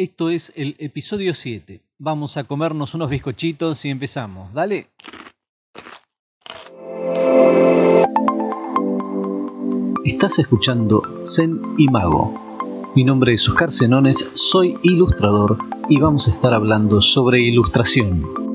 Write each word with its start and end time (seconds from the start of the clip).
Esto 0.00 0.30
es 0.30 0.50
el 0.56 0.76
episodio 0.78 1.34
7. 1.34 1.82
Vamos 1.98 2.38
a 2.38 2.44
comernos 2.44 2.94
unos 2.94 3.10
bizcochitos 3.10 3.84
y 3.84 3.90
empezamos. 3.90 4.50
Dale. 4.54 4.88
Estás 10.02 10.38
escuchando 10.38 11.02
Zen 11.26 11.60
y 11.76 11.86
Mago. 11.88 12.90
Mi 12.96 13.04
nombre 13.04 13.34
es 13.34 13.46
Oscar 13.46 13.70
Senones, 13.70 14.30
soy 14.32 14.78
ilustrador 14.84 15.58
y 15.90 16.00
vamos 16.00 16.28
a 16.28 16.30
estar 16.30 16.54
hablando 16.54 17.02
sobre 17.02 17.42
ilustración. 17.42 18.49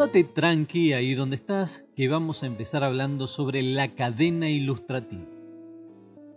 Acomódate 0.00 0.24
tranqui 0.24 0.94
ahí 0.94 1.12
donde 1.12 1.36
estás, 1.36 1.86
que 1.94 2.08
vamos 2.08 2.42
a 2.42 2.46
empezar 2.46 2.82
hablando 2.82 3.26
sobre 3.26 3.62
la 3.62 3.94
cadena 3.94 4.48
ilustrativa. 4.48 5.26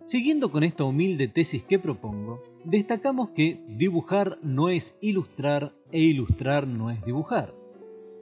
Siguiendo 0.04 0.52
con 0.52 0.66
esta 0.66 0.84
humilde 0.84 1.30
tesis 1.30 1.64
que 1.64 1.80
propongo, 1.80 2.44
destacamos 2.66 3.30
que 3.30 3.62
dibujar 3.70 4.38
no 4.42 4.68
es 4.68 4.98
ilustrar 5.00 5.74
e 5.94 6.02
ilustrar 6.02 6.68
no 6.68 6.92
es 6.92 7.06
dibujar, 7.06 7.56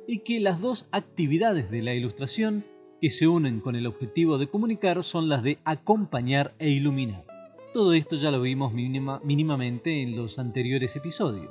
y 0.07 0.19
que 0.19 0.39
las 0.39 0.61
dos 0.61 0.87
actividades 0.91 1.71
de 1.71 1.81
la 1.81 1.95
ilustración 1.95 2.63
que 3.01 3.09
se 3.09 3.27
unen 3.27 3.61
con 3.61 3.75
el 3.75 3.87
objetivo 3.87 4.37
de 4.37 4.45
comunicar 4.45 5.01
son 5.01 5.27
las 5.27 5.41
de 5.41 5.57
acompañar 5.63 6.53
e 6.59 6.69
iluminar. 6.69 7.25
Todo 7.73 7.93
esto 7.93 8.15
ya 8.15 8.29
lo 8.29 8.41
vimos 8.41 8.73
mínimamente 8.73 10.03
en 10.03 10.15
los 10.15 10.37
anteriores 10.37 10.95
episodios, 10.95 11.49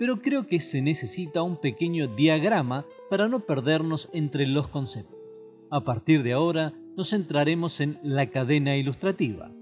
pero 0.00 0.20
creo 0.22 0.46
que 0.46 0.60
se 0.60 0.80
necesita 0.80 1.42
un 1.42 1.58
pequeño 1.58 2.06
diagrama 2.08 2.86
para 3.10 3.28
no 3.28 3.40
perdernos 3.40 4.08
entre 4.14 4.46
los 4.46 4.66
conceptos. 4.66 5.18
A 5.70 5.84
partir 5.84 6.22
de 6.22 6.32
ahora 6.32 6.72
nos 6.96 7.10
centraremos 7.10 7.82
en 7.82 7.98
la 8.02 8.30
cadena 8.30 8.78
ilustrativa. 8.78 9.52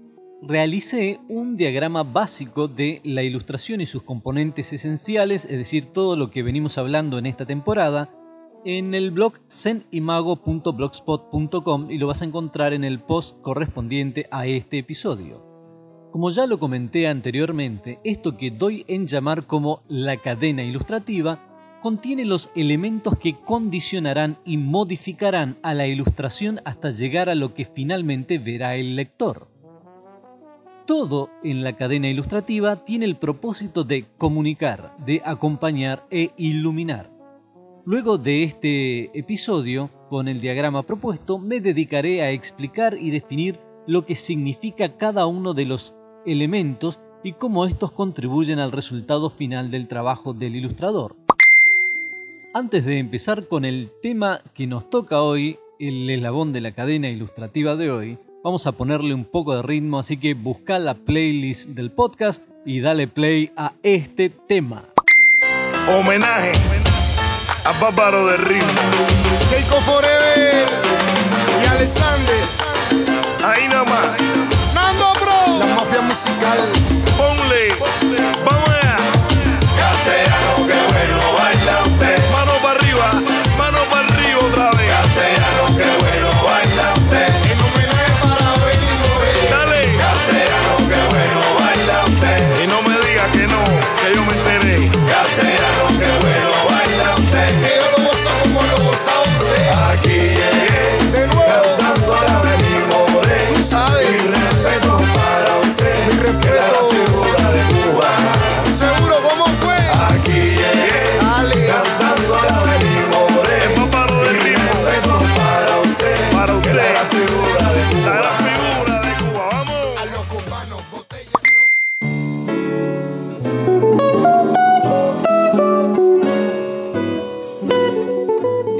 Realicé 0.41 1.19
un 1.27 1.57
diagrama 1.57 2.03
básico 2.03 2.69
de 2.69 3.01
la 3.03 3.21
ilustración 3.21 3.81
y 3.81 3.85
sus 3.85 4.03
componentes 4.03 4.71
esenciales, 4.71 5.43
es 5.43 5.57
decir, 5.57 5.87
todo 5.87 6.15
lo 6.15 6.31
que 6.31 6.41
venimos 6.41 6.77
hablando 6.77 7.17
en 7.17 7.25
esta 7.25 7.45
temporada, 7.45 8.09
en 8.63 8.93
el 8.93 9.11
blog 9.11 9.33
zenimago.blogspot.com 9.51 11.91
y 11.91 11.97
lo 11.97 12.07
vas 12.07 12.21
a 12.21 12.25
encontrar 12.25 12.71
en 12.71 12.85
el 12.85 13.01
post 13.01 13.41
correspondiente 13.41 14.27
a 14.31 14.47
este 14.47 14.77
episodio. 14.77 15.48
Como 16.11 16.31
ya 16.31 16.47
lo 16.47 16.57
comenté 16.57 17.07
anteriormente, 17.07 17.99
esto 18.03 18.35
que 18.35 18.49
doy 18.49 18.83
en 18.87 19.05
llamar 19.05 19.45
como 19.45 19.83
la 19.87 20.17
cadena 20.17 20.63
ilustrativa 20.63 21.39
contiene 21.83 22.25
los 22.25 22.49
elementos 22.55 23.15
que 23.17 23.35
condicionarán 23.35 24.37
y 24.43 24.57
modificarán 24.57 25.57
a 25.61 25.75
la 25.75 25.85
ilustración 25.85 26.61
hasta 26.65 26.89
llegar 26.89 27.29
a 27.29 27.35
lo 27.35 27.53
que 27.53 27.65
finalmente 27.65 28.39
verá 28.39 28.75
el 28.75 28.95
lector. 28.95 29.47
Todo 30.87 31.29
en 31.43 31.63
la 31.63 31.77
cadena 31.77 32.09
ilustrativa 32.09 32.83
tiene 32.83 33.05
el 33.05 33.17
propósito 33.17 33.83
de 33.83 34.07
comunicar, 34.17 34.95
de 35.05 35.21
acompañar 35.23 36.07
e 36.09 36.31
iluminar. 36.37 37.11
Luego 37.85 38.17
de 38.17 38.43
este 38.43 39.17
episodio, 39.17 39.91
con 40.09 40.27
el 40.27 40.41
diagrama 40.41 40.81
propuesto, 40.81 41.37
me 41.37 41.61
dedicaré 41.61 42.23
a 42.23 42.31
explicar 42.31 42.97
y 42.99 43.11
definir 43.11 43.59
lo 43.85 44.05
que 44.05 44.15
significa 44.15 44.97
cada 44.97 45.25
uno 45.27 45.53
de 45.53 45.65
los 45.65 45.95
elementos 46.25 46.99
y 47.23 47.33
cómo 47.33 47.65
estos 47.65 47.91
contribuyen 47.91 48.59
al 48.59 48.71
resultado 48.71 49.29
final 49.29 49.71
del 49.71 49.87
trabajo 49.87 50.33
del 50.33 50.55
ilustrador. 50.55 51.15
Antes 52.53 52.85
de 52.85 52.97
empezar 52.97 53.47
con 53.47 53.65
el 53.65 53.91
tema 54.01 54.41
que 54.55 54.67
nos 54.67 54.89
toca 54.89 55.21
hoy, 55.21 55.59
el 55.79 56.09
eslabón 56.09 56.51
de 56.51 56.61
la 56.61 56.71
cadena 56.71 57.09
ilustrativa 57.09 57.75
de 57.75 57.91
hoy, 57.91 58.17
vamos 58.43 58.65
a 58.67 58.71
ponerle 58.71 59.13
un 59.13 59.25
poco 59.25 59.55
de 59.55 59.61
ritmo, 59.61 59.99
así 59.99 60.17
que 60.17 60.33
busca 60.33 60.79
la 60.79 60.95
playlist 60.95 61.69
del 61.69 61.91
podcast 61.91 62.41
y 62.65 62.79
dale 62.79 63.07
play 63.07 63.51
a 63.55 63.73
este 63.83 64.29
tema. 64.29 64.85
Homenaje 65.87 66.51
a 67.65 67.71
Bárbaro 67.79 68.25
de 68.27 68.37
Ritmo. 68.37 69.48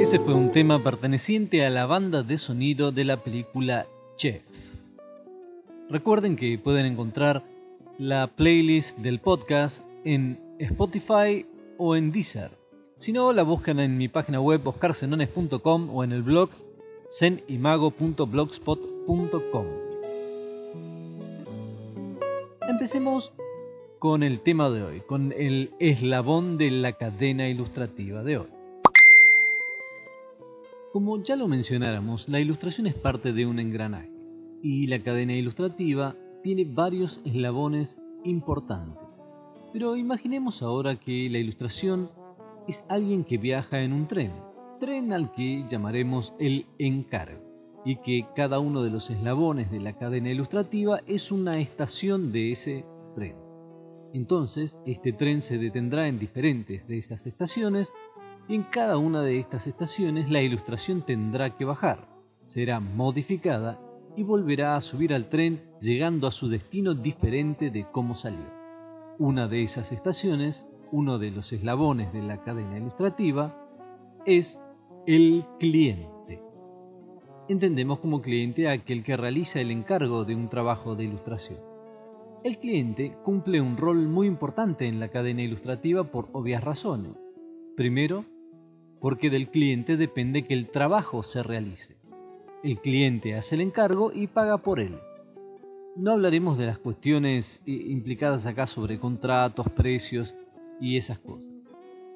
Ese 0.09 0.17
fue 0.17 0.33
un 0.33 0.51
tema 0.51 0.83
perteneciente 0.83 1.63
a 1.63 1.69
la 1.69 1.85
banda 1.85 2.23
de 2.23 2.39
sonido 2.39 2.91
de 2.91 3.05
la 3.05 3.17
película 3.17 3.85
Chef. 4.17 4.41
Recuerden 5.87 6.35
que 6.35 6.57
pueden 6.57 6.87
encontrar 6.87 7.43
la 7.99 8.25
playlist 8.25 8.97
del 8.97 9.19
podcast 9.19 9.85
en 10.03 10.39
Spotify 10.57 11.45
o 11.77 11.95
en 11.95 12.11
Deezer. 12.11 12.49
Si 12.97 13.13
no, 13.13 13.31
la 13.33 13.43
buscan 13.43 13.79
en 13.79 13.99
mi 13.99 14.07
página 14.07 14.41
web 14.41 14.67
oscarsenones.com 14.67 15.95
o 15.95 16.03
en 16.03 16.11
el 16.11 16.23
blog 16.23 16.49
zenimago.blogspot.com. 17.11 19.65
Empecemos 22.67 23.31
con 23.99 24.23
el 24.23 24.39
tema 24.39 24.71
de 24.71 24.81
hoy, 24.81 25.01
con 25.01 25.33
el 25.33 25.69
eslabón 25.79 26.57
de 26.57 26.71
la 26.71 26.93
cadena 26.93 27.47
ilustrativa 27.47 28.23
de 28.23 28.39
hoy. 28.39 28.58
Como 30.91 31.21
ya 31.21 31.35
lo 31.35 31.47
mencionáramos, 31.47 32.27
la 32.29 32.39
ilustración 32.39 32.87
es 32.87 32.95
parte 32.95 33.31
de 33.31 33.45
un 33.45 33.59
engranaje 33.59 34.09
y 34.63 34.87
la 34.87 35.03
cadena 35.03 35.33
ilustrativa 35.33 36.15
tiene 36.41 36.65
varios 36.65 37.21
eslabones 37.25 38.01
importantes. 38.23 39.03
Pero 39.71 39.95
imaginemos 39.97 40.63
ahora 40.63 40.99
que 40.99 41.29
la 41.29 41.37
ilustración 41.37 42.09
es 42.67 42.83
alguien 42.89 43.23
que 43.23 43.37
viaja 43.37 43.81
en 43.81 43.93
un 43.93 44.07
tren, 44.07 44.31
tren 44.79 45.13
al 45.13 45.31
que 45.31 45.63
llamaremos 45.69 46.33
el 46.39 46.65
encargo, 46.79 47.43
y 47.85 47.97
que 47.97 48.25
cada 48.35 48.57
uno 48.57 48.81
de 48.81 48.89
los 48.89 49.11
eslabones 49.11 49.69
de 49.69 49.81
la 49.81 49.93
cadena 49.93 50.31
ilustrativa 50.31 51.01
es 51.05 51.31
una 51.31 51.59
estación 51.59 52.31
de 52.31 52.51
ese 52.51 52.83
tren. 53.13 53.35
Entonces, 54.13 54.81
este 54.87 55.13
tren 55.13 55.41
se 55.41 55.59
detendrá 55.59 56.07
en 56.07 56.17
diferentes 56.17 56.87
de 56.87 56.97
esas 56.97 57.27
estaciones 57.27 57.93
en 58.55 58.63
cada 58.63 58.97
una 58.97 59.21
de 59.21 59.39
estas 59.39 59.67
estaciones 59.67 60.29
la 60.29 60.41
ilustración 60.41 61.03
tendrá 61.03 61.55
que 61.55 61.65
bajar, 61.65 62.09
será 62.47 62.79
modificada 62.79 63.79
y 64.15 64.23
volverá 64.23 64.75
a 64.75 64.81
subir 64.81 65.13
al 65.13 65.29
tren 65.29 65.61
llegando 65.81 66.25
a 66.25 66.31
su 66.31 66.49
destino 66.49 66.95
diferente 66.95 67.69
de 67.69 67.85
cómo 67.91 68.15
salió. 68.15 68.51
Una 69.19 69.47
de 69.47 69.61
esas 69.61 69.91
estaciones, 69.91 70.67
uno 70.91 71.19
de 71.19 71.29
los 71.29 71.53
eslabones 71.53 72.11
de 72.11 72.23
la 72.23 72.41
cadena 72.41 72.77
ilustrativa, 72.77 73.55
es 74.25 74.59
el 75.05 75.45
cliente. 75.59 76.41
Entendemos 77.47 77.99
como 77.99 78.21
cliente 78.21 78.67
a 78.67 78.71
aquel 78.71 79.03
que 79.03 79.15
realiza 79.15 79.61
el 79.61 79.69
encargo 79.69 80.25
de 80.25 80.35
un 80.35 80.49
trabajo 80.49 80.95
de 80.95 81.03
ilustración. 81.03 81.59
El 82.43 82.57
cliente 82.57 83.15
cumple 83.23 83.61
un 83.61 83.77
rol 83.77 84.07
muy 84.07 84.25
importante 84.25 84.87
en 84.87 84.99
la 84.99 85.09
cadena 85.09 85.43
ilustrativa 85.43 86.05
por 86.05 86.29
obvias 86.31 86.63
razones. 86.63 87.11
Primero, 87.75 88.25
porque 88.99 89.29
del 89.29 89.49
cliente 89.49 89.97
depende 89.97 90.45
que 90.45 90.53
el 90.53 90.69
trabajo 90.69 91.23
se 91.23 91.43
realice. 91.43 91.97
El 92.63 92.79
cliente 92.79 93.35
hace 93.35 93.55
el 93.55 93.61
encargo 93.61 94.11
y 94.13 94.27
paga 94.27 94.57
por 94.57 94.79
él. 94.79 94.97
No 95.95 96.11
hablaremos 96.11 96.57
de 96.57 96.65
las 96.65 96.77
cuestiones 96.77 97.61
eh, 97.65 97.71
implicadas 97.71 98.45
acá 98.45 98.67
sobre 98.67 98.99
contratos, 98.99 99.69
precios 99.69 100.35
y 100.79 100.97
esas 100.97 101.19
cosas, 101.19 101.51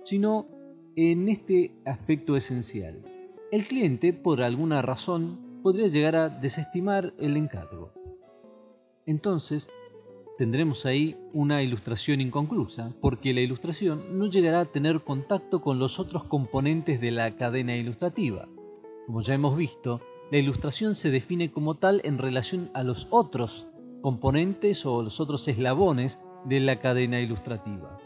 sino 0.03 0.47
en 0.95 1.27
este 1.29 1.71
aspecto 1.85 2.35
esencial. 2.35 3.03
el 3.51 3.65
cliente, 3.65 4.13
por 4.13 4.41
alguna 4.41 4.81
razón, 4.81 5.61
podría 5.61 5.87
llegar 5.87 6.15
a 6.15 6.29
desestimar 6.29 7.13
el 7.19 7.37
encargo. 7.37 7.91
Entonces, 9.05 9.69
tendremos 10.37 10.85
ahí 10.85 11.15
una 11.33 11.61
ilustración 11.61 12.21
inconclusa, 12.21 12.93
porque 13.01 13.33
la 13.33 13.41
ilustración 13.41 14.17
no 14.17 14.27
llegará 14.27 14.61
a 14.61 14.71
tener 14.71 15.01
contacto 15.01 15.61
con 15.61 15.79
los 15.79 15.99
otros 15.99 16.23
componentes 16.25 16.99
de 16.99 17.11
la 17.11 17.35
cadena 17.35 17.75
ilustrativa. 17.75 18.47
Como 19.05 19.21
ya 19.21 19.35
hemos 19.35 19.57
visto, 19.57 20.01
la 20.31 20.37
ilustración 20.37 20.95
se 20.95 21.11
define 21.11 21.51
como 21.51 21.75
tal 21.75 22.01
en 22.03 22.17
relación 22.17 22.71
a 22.73 22.83
los 22.83 23.07
otros 23.11 23.67
componentes 24.01 24.85
o 24.85 25.03
los 25.03 25.19
otros 25.19 25.47
eslabones 25.47 26.19
de 26.45 26.59
la 26.59 26.79
cadena 26.79 27.19
ilustrativa. 27.19 27.99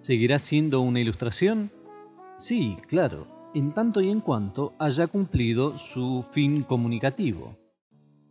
¿Seguirá 0.00 0.38
siendo 0.38 0.82
una 0.82 1.00
ilustración? 1.00 1.70
Sí, 2.36 2.76
claro, 2.88 3.26
en 3.54 3.72
tanto 3.72 4.00
y 4.00 4.10
en 4.10 4.20
cuanto 4.20 4.74
haya 4.78 5.06
cumplido 5.06 5.78
su 5.78 6.24
fin 6.30 6.62
comunicativo. 6.62 7.56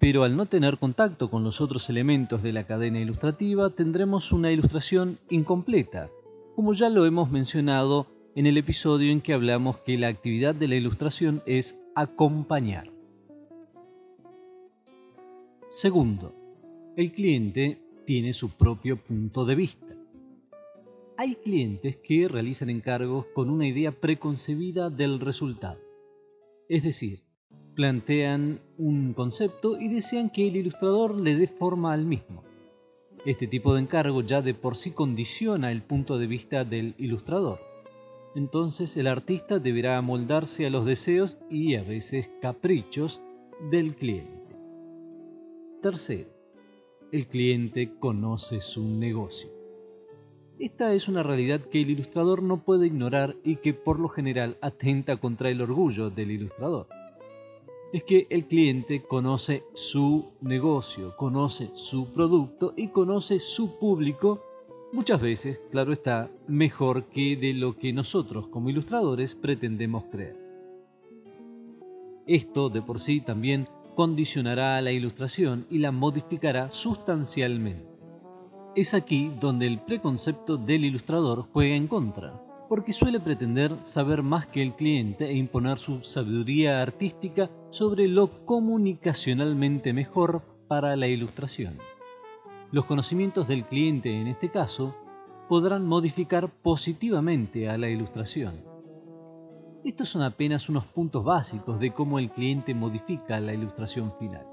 Pero 0.04 0.26
al 0.26 0.36
no 0.36 0.48
tener 0.48 0.80
contacto 0.80 1.30
con 1.30 1.46
los 1.46 1.62
otros 1.62 1.90
elementos 1.90 2.44
de 2.44 2.52
la 2.52 2.68
cadena 2.68 3.00
ilustrativa 3.00 3.70
tendremos 3.70 4.34
una 4.34 4.52
ilustración 4.52 5.18
incompleta, 5.30 6.10
como 6.58 6.74
ya 6.74 6.90
lo 6.90 7.06
hemos 7.06 7.32
mencionado 7.32 8.08
en 8.36 8.46
el 8.46 8.58
episodio 8.58 9.14
en 9.14 9.22
que 9.22 9.32
hablamos 9.32 9.78
que 9.78 9.98
la 9.98 10.10
actividad 10.10 10.56
de 10.56 10.68
la 10.68 10.76
ilustración 10.76 11.42
es 11.46 11.80
acompañar. 11.96 12.92
Segundo, 15.70 16.36
el 16.98 17.14
cliente 17.14 17.82
tiene 18.06 18.34
su 18.34 18.50
propio 18.50 19.02
punto 19.02 19.46
de 19.46 19.56
vista. 19.56 19.96
Hay 21.16 21.36
clientes 21.36 21.96
que 22.04 22.28
realizan 22.28 22.70
encargos 22.70 23.28
con 23.34 23.50
una 23.50 23.70
idea 23.70 23.94
preconcebida 23.94 24.90
del 24.90 25.22
resultado. 25.22 25.80
Es 26.68 26.84
decir, 26.84 27.24
plantean 27.76 28.60
un 28.78 29.14
concepto 29.14 29.80
y 29.80 29.88
desean 29.88 30.30
que 30.30 30.48
el 30.48 30.58
ilustrador 30.58 31.20
le 31.20 31.36
dé 31.36 31.48
forma 31.48 31.94
al 31.94 32.06
mismo. 32.06 32.44
Este 33.26 33.48
tipo 33.48 33.74
de 33.74 33.82
encargo 33.82 34.22
ya 34.22 34.42
de 34.42 34.54
por 34.54 34.76
sí 34.76 34.92
condiciona 34.92 35.72
el 35.72 35.82
punto 35.82 36.18
de 36.18 36.28
vista 36.28 36.66
del 36.66 36.94
ilustrador. 36.98 37.60
Entonces 38.36 38.98
el 38.98 39.08
artista 39.08 39.60
deberá 39.60 39.98
amoldarse 39.98 40.66
a 40.66 40.70
los 40.70 40.86
deseos 40.86 41.38
y 41.50 41.76
a 41.76 41.84
veces 41.84 42.30
caprichos 42.42 43.22
del 43.72 43.96
cliente. 43.96 44.56
Tercero, 45.82 46.30
el 47.12 47.28
cliente 47.28 47.94
conoce 48.00 48.60
su 48.60 48.88
negocio. 48.88 49.50
Esta 50.60 50.94
es 50.94 51.08
una 51.08 51.24
realidad 51.24 51.62
que 51.62 51.82
el 51.82 51.92
ilustrador 51.92 52.42
no 52.42 52.64
puede 52.64 52.88
ignorar 52.88 53.36
y 53.44 53.58
que 53.58 53.74
por 53.74 54.00
lo 54.00 54.08
general 54.08 54.58
atenta 54.62 55.18
contra 55.18 55.50
el 55.50 55.62
orgullo 55.62 56.10
del 56.10 56.32
ilustrador. 56.32 56.88
Es 57.94 58.04
que 58.06 58.26
el 58.32 58.48
cliente 58.48 59.04
conoce 59.04 59.66
su 59.76 60.32
negocio, 60.42 61.16
conoce 61.16 61.70
su 61.76 62.12
producto 62.12 62.74
y 62.76 62.88
conoce 62.88 63.40
su 63.40 63.78
público, 63.78 64.42
muchas 64.92 65.22
veces, 65.22 65.62
claro 65.70 65.94
está, 65.94 66.32
mejor 66.48 67.04
que 67.06 67.38
de 67.38 67.54
lo 67.54 67.78
que 67.78 67.94
nosotros 67.94 68.48
como 68.48 68.72
ilustradores 68.72 69.36
pretendemos 69.36 70.06
creer. 70.06 70.36
Esto 72.26 72.70
de 72.70 72.82
por 72.82 73.00
sí 73.00 73.22
también 73.22 73.68
condicionará 73.96 74.78
a 74.78 74.82
la 74.82 74.92
ilustración 74.92 75.68
y 75.70 75.78
la 75.78 75.92
modificará 75.92 76.72
sustancialmente. 76.72 77.86
Es 78.76 78.96
aquí 78.96 79.32
donde 79.40 79.68
el 79.68 79.80
preconcepto 79.80 80.58
del 80.58 80.86
ilustrador 80.86 81.46
juega 81.54 81.76
en 81.76 81.86
contra, 81.86 82.42
porque 82.68 82.92
suele 82.92 83.20
pretender 83.20 83.78
saber 83.84 84.24
más 84.24 84.48
que 84.48 84.64
el 84.64 84.74
cliente 84.74 85.26
e 85.26 85.38
imponer 85.38 85.78
su 85.78 86.02
sabiduría 86.02 86.82
artística 86.82 87.52
sobre 87.74 88.08
lo 88.08 88.46
comunicacionalmente 88.46 89.94
mejor 89.94 90.44
para 90.68 90.96
la 90.96 91.08
ilustración. 91.08 91.80
Los 92.72 92.86
conocimientos 92.86 93.48
del 93.48 93.66
cliente 93.66 94.22
en 94.22 94.28
este 94.28 94.50
caso 94.50 94.96
podrán 95.50 95.88
modificar 95.88 96.52
positivamente 96.52 97.68
a 97.70 97.80
la 97.80 97.90
ilustración. 97.90 98.64
Estos 99.84 100.10
son 100.10 100.22
apenas 100.22 100.70
unos 100.70 100.86
puntos 100.86 101.24
básicos 101.24 101.80
de 101.80 101.92
cómo 101.92 102.20
el 102.20 102.30
cliente 102.30 102.76
modifica 102.76 103.40
la 103.40 103.56
ilustración 103.56 104.14
final. 104.20 104.46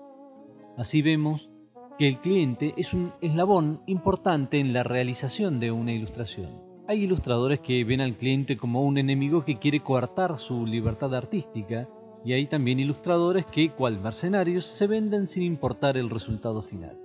Así 0.78 1.02
vemos 1.02 1.50
que 1.98 2.08
el 2.08 2.20
cliente 2.20 2.72
es 2.78 2.94
un 2.94 3.12
eslabón 3.20 3.82
importante 3.84 4.60
en 4.60 4.72
la 4.72 4.82
realización 4.82 5.60
de 5.60 5.70
una 5.72 5.92
ilustración. 5.92 6.62
Hay 6.88 7.04
ilustradores 7.04 7.60
que 7.60 7.84
ven 7.84 8.00
al 8.00 8.16
cliente 8.16 8.56
como 8.56 8.82
un 8.82 8.96
enemigo 8.96 9.44
que 9.44 9.58
quiere 9.58 9.80
coartar 9.80 10.38
su 10.38 10.64
libertad 10.64 11.14
artística 11.14 11.86
y 12.24 12.32
hay 12.32 12.46
también 12.46 12.80
ilustradores 12.80 13.46
que, 13.46 13.70
cual 13.70 14.00
mercenarios, 14.00 14.64
se 14.64 14.86
venden 14.86 15.26
sin 15.26 15.42
importar 15.42 15.96
el 15.96 16.10
resultado 16.10 16.62
final. 16.62 16.98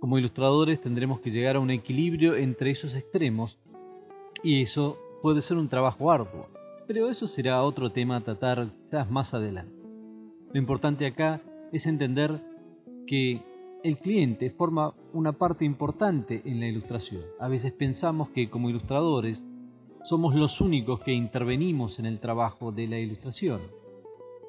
Como 0.00 0.18
ilustradores 0.18 0.80
tendremos 0.80 1.20
que 1.20 1.30
llegar 1.30 1.56
a 1.56 1.60
un 1.60 1.70
equilibrio 1.70 2.36
entre 2.36 2.70
esos 2.70 2.94
extremos 2.94 3.58
y 4.42 4.62
eso 4.62 4.98
puede 5.22 5.40
ser 5.40 5.56
un 5.56 5.68
trabajo 5.68 6.10
arduo 6.12 6.56
pero 6.86 7.08
eso 7.08 7.26
será 7.26 7.62
otro 7.62 7.90
tema 7.90 8.16
a 8.16 8.20
tratar 8.20 8.70
quizás 8.84 9.10
más 9.10 9.34
adelante. 9.34 9.74
Lo 10.52 10.58
importante 10.58 11.06
acá 11.06 11.42
es 11.72 11.86
entender 11.86 12.40
que 13.06 13.42
el 13.82 13.98
cliente 13.98 14.50
forma 14.50 14.94
una 15.12 15.32
parte 15.32 15.64
importante 15.64 16.42
en 16.44 16.60
la 16.60 16.66
ilustración. 16.66 17.22
A 17.40 17.48
veces 17.48 17.72
pensamos 17.72 18.30
que 18.30 18.48
como 18.48 18.70
ilustradores 18.70 19.44
somos 20.02 20.34
los 20.34 20.60
únicos 20.60 21.00
que 21.00 21.12
intervenimos 21.12 21.98
en 21.98 22.06
el 22.06 22.20
trabajo 22.20 22.70
de 22.70 22.86
la 22.86 22.98
ilustración, 22.98 23.60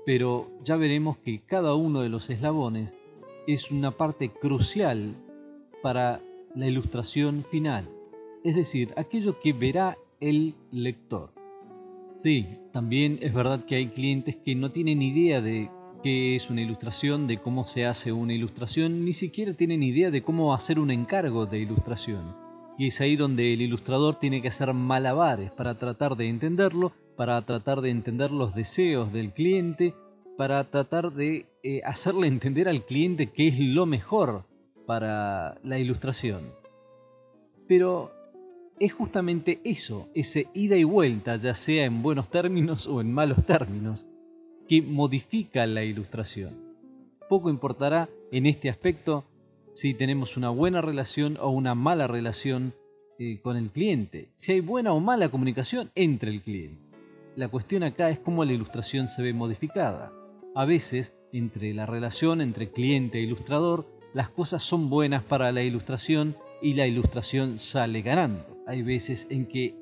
pero 0.07 0.49
ya 0.63 0.77
veremos 0.77 1.17
que 1.17 1.41
cada 1.45 1.75
uno 1.75 1.99
de 1.99 2.07
los 2.07 2.29
eslabones 2.29 2.97
es 3.45 3.71
una 3.71 3.91
parte 3.91 4.29
crucial 4.29 5.15
para 5.83 6.21
la 6.55 6.65
ilustración 6.65 7.43
final, 7.51 7.89
es 8.41 8.55
decir, 8.55 8.93
aquello 8.95 9.41
que 9.41 9.51
verá 9.51 9.97
el 10.21 10.55
lector. 10.71 11.33
Sí, 12.19 12.47
también 12.71 13.19
es 13.21 13.33
verdad 13.33 13.65
que 13.65 13.75
hay 13.75 13.87
clientes 13.87 14.37
que 14.37 14.55
no 14.55 14.71
tienen 14.71 15.01
idea 15.01 15.41
de 15.41 15.69
qué 16.01 16.35
es 16.37 16.49
una 16.49 16.61
ilustración, 16.61 17.27
de 17.27 17.39
cómo 17.39 17.65
se 17.65 17.85
hace 17.85 18.13
una 18.13 18.31
ilustración, 18.31 19.03
ni 19.03 19.11
siquiera 19.11 19.55
tienen 19.55 19.83
idea 19.83 20.09
de 20.09 20.23
cómo 20.23 20.53
hacer 20.53 20.79
un 20.79 20.89
encargo 20.89 21.47
de 21.47 21.59
ilustración. 21.59 22.33
Y 22.77 22.87
es 22.87 23.01
ahí 23.01 23.17
donde 23.17 23.51
el 23.51 23.61
ilustrador 23.61 24.15
tiene 24.15 24.41
que 24.41 24.47
hacer 24.47 24.73
malabares 24.73 25.51
para 25.51 25.77
tratar 25.77 26.15
de 26.15 26.29
entenderlo, 26.29 26.93
para 27.17 27.41
tratar 27.41 27.81
de 27.81 27.89
entender 27.89 28.31
los 28.31 28.53
deseos 28.55 29.11
del 29.11 29.33
cliente, 29.33 29.95
para 30.37 30.63
tratar 30.69 31.11
de 31.11 31.47
eh, 31.63 31.81
hacerle 31.83 32.27
entender 32.27 32.69
al 32.69 32.85
cliente 32.85 33.31
qué 33.31 33.47
es 33.47 33.59
lo 33.59 33.87
mejor 33.87 34.45
para 34.85 35.59
la 35.63 35.79
ilustración. 35.79 36.53
Pero 37.67 38.11
es 38.79 38.93
justamente 38.93 39.59
eso, 39.63 40.07
ese 40.13 40.47
ida 40.53 40.77
y 40.77 40.83
vuelta, 40.83 41.35
ya 41.37 41.55
sea 41.55 41.85
en 41.85 42.03
buenos 42.03 42.29
términos 42.29 42.85
o 42.85 43.01
en 43.01 43.11
malos 43.11 43.43
términos, 43.45 44.07
que 44.67 44.83
modifica 44.83 45.65
la 45.65 45.83
ilustración. 45.83 46.55
Poco 47.27 47.49
importará 47.49 48.09
en 48.31 48.45
este 48.45 48.69
aspecto 48.69 49.25
si 49.73 49.95
tenemos 49.95 50.37
una 50.37 50.49
buena 50.49 50.81
relación 50.81 51.37
o 51.41 51.49
una 51.49 51.73
mala 51.73 52.05
relación 52.05 52.73
eh, 53.17 53.39
con 53.41 53.57
el 53.57 53.71
cliente, 53.71 54.29
si 54.35 54.51
hay 54.51 54.61
buena 54.61 54.93
o 54.93 54.99
mala 54.99 55.29
comunicación 55.29 55.89
entre 55.95 56.29
el 56.31 56.41
cliente. 56.41 56.86
La 57.37 57.47
cuestión 57.47 57.83
acá 57.83 58.09
es 58.09 58.19
cómo 58.19 58.43
la 58.43 58.51
ilustración 58.51 59.07
se 59.07 59.23
ve 59.23 59.31
modificada. 59.31 60.11
A 60.55 60.65
veces, 60.65 61.15
entre 61.31 61.73
la 61.73 61.85
relación 61.85 62.41
entre 62.41 62.71
cliente 62.71 63.19
e 63.19 63.21
ilustrador, 63.21 63.87
las 64.13 64.29
cosas 64.29 64.61
son 64.61 64.89
buenas 64.89 65.23
para 65.23 65.53
la 65.53 65.61
ilustración 65.61 66.35
y 66.61 66.73
la 66.73 66.87
ilustración 66.87 67.57
sale 67.57 68.01
ganando 68.01 68.57
hay 68.67 68.83
veces 68.83 69.27
en 69.31 69.45
que 69.47 69.75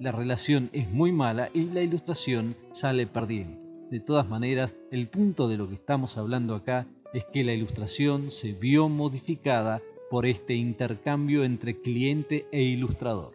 la 0.00 0.10
relación 0.10 0.68
es 0.72 0.90
muy 0.90 1.12
mala 1.12 1.50
y 1.54 1.66
la 1.66 1.82
ilustración 1.82 2.56
sale 2.72 3.06
perdiendo. 3.06 3.62
De 3.90 4.00
todas 4.00 4.28
maneras, 4.28 4.74
el 4.90 5.08
punto 5.08 5.48
de 5.48 5.56
lo 5.56 5.68
que 5.68 5.76
estamos 5.76 6.18
hablando 6.18 6.56
acá 6.56 6.88
es 7.14 7.24
que 7.32 7.44
la 7.44 7.52
ilustración 7.52 8.30
se 8.30 8.52
vio 8.52 8.88
modificada 8.88 9.80
por 10.10 10.26
este 10.26 10.54
intercambio 10.54 11.44
entre 11.44 11.80
cliente 11.80 12.46
e 12.50 12.62
ilustrador. 12.62 13.33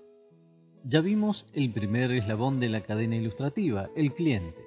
Ya 0.85 1.01
vimos 1.01 1.45
el 1.53 1.71
primer 1.71 2.11
eslabón 2.11 2.59
de 2.59 2.69
la 2.69 2.81
cadena 2.81 3.17
ilustrativa, 3.17 3.89
el 3.97 4.13
cliente. 4.13 4.65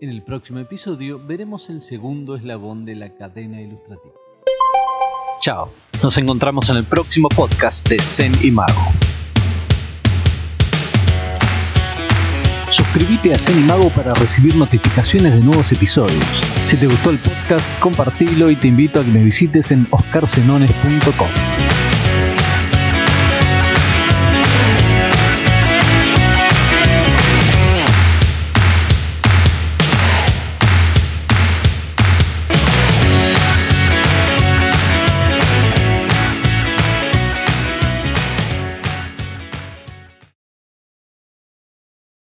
En 0.00 0.08
el 0.10 0.22
próximo 0.22 0.60
episodio 0.60 1.18
veremos 1.18 1.68
el 1.68 1.80
segundo 1.80 2.36
eslabón 2.36 2.84
de 2.84 2.94
la 2.94 3.16
cadena 3.16 3.60
ilustrativa. 3.60 4.14
Chao, 5.40 5.70
nos 6.00 6.16
encontramos 6.16 6.70
en 6.70 6.76
el 6.76 6.84
próximo 6.84 7.28
podcast 7.28 7.88
de 7.88 7.98
Zen 7.98 8.32
y 8.40 8.52
Mago. 8.52 8.92
Suscríbete 12.70 13.32
a 13.32 13.66
Mago 13.66 13.88
para 13.90 14.14
recibir 14.14 14.54
notificaciones 14.54 15.34
de 15.34 15.40
nuevos 15.40 15.72
episodios. 15.72 16.24
Si 16.66 16.76
te 16.76 16.86
gustó 16.86 17.10
el 17.10 17.18
podcast, 17.18 17.80
compartilo 17.80 18.50
y 18.50 18.56
te 18.56 18.68
invito 18.68 19.00
a 19.00 19.04
que 19.04 19.10
me 19.10 19.24
visites 19.24 19.72
en 19.72 19.88
oscarsenones.com. 19.90 21.87